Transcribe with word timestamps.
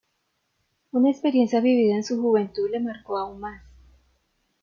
Una 0.93 1.11
experiencia 1.11 1.61
vivida 1.61 1.93
en 1.93 2.03
su 2.03 2.19
juventud 2.19 2.67
le 2.71 2.79
marcó 2.79 3.19
aún 3.19 3.39
más. 3.39 3.61